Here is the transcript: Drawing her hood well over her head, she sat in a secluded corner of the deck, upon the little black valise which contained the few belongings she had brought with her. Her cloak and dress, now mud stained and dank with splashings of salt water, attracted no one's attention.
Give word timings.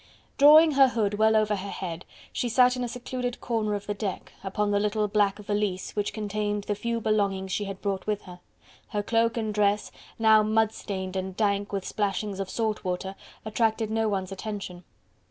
Drawing 0.39 0.71
her 0.71 0.87
hood 0.87 1.13
well 1.19 1.35
over 1.35 1.55
her 1.55 1.69
head, 1.69 2.05
she 2.33 2.49
sat 2.49 2.75
in 2.75 2.83
a 2.83 2.87
secluded 2.87 3.39
corner 3.39 3.75
of 3.75 3.85
the 3.85 3.93
deck, 3.93 4.33
upon 4.43 4.71
the 4.71 4.79
little 4.79 5.07
black 5.07 5.37
valise 5.37 5.95
which 5.95 6.11
contained 6.11 6.63
the 6.63 6.73
few 6.73 6.99
belongings 6.99 7.51
she 7.51 7.65
had 7.65 7.83
brought 7.83 8.07
with 8.07 8.23
her. 8.23 8.39
Her 8.87 9.03
cloak 9.03 9.37
and 9.37 9.53
dress, 9.53 9.91
now 10.17 10.41
mud 10.41 10.71
stained 10.73 11.15
and 11.15 11.37
dank 11.37 11.71
with 11.71 11.85
splashings 11.85 12.39
of 12.39 12.49
salt 12.49 12.83
water, 12.83 13.13
attracted 13.45 13.91
no 13.91 14.09
one's 14.09 14.31
attention. 14.31 14.83